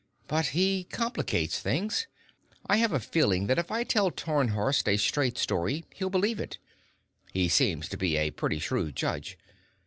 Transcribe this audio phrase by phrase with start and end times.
[0.27, 2.07] "But he complicates things.
[2.65, 6.57] I have a feeling that if I tell Tarnhorst a straight story he'll believe it.
[7.33, 9.37] He seems to be a pretty shrewd judge.